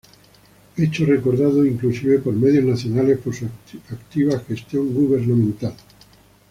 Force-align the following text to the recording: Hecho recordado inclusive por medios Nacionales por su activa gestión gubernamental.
Hecho 0.77 1.05
recordado 1.05 1.63
inclusive 1.63 2.17
por 2.17 2.33
medios 2.33 2.65
Nacionales 2.65 3.19
por 3.19 3.35
su 3.35 3.45
activa 3.91 4.39
gestión 4.39 4.91
gubernamental. 4.95 5.75